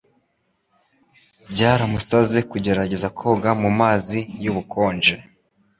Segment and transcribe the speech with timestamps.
[1.51, 5.15] Byaramusaze kugerageza koga mumazi yubukonje.